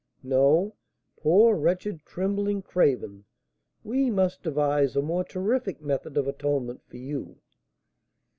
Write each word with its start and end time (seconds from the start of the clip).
No; 0.23 0.73
poor, 1.15 1.55
wretched, 1.55 2.07
trembling 2.07 2.63
craven! 2.63 3.25
we 3.83 4.09
must 4.09 4.41
devise 4.41 4.95
a 4.95 5.01
more 5.03 5.23
terrific 5.23 5.79
method 5.79 6.17
of 6.17 6.27
atonement 6.27 6.81
for 6.87 6.97
you. 6.97 7.37